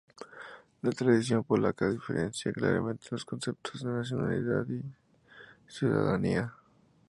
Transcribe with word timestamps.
La 0.81 0.89
tradición 0.93 1.43
polaca 1.43 1.87
diferencia 1.87 2.51
claramente 2.51 3.05
los 3.11 3.23
conceptos 3.23 3.83
de 3.83 3.89
nacionalidad 3.91 4.65
y 4.67 4.81
ciudadanía. 5.67 6.55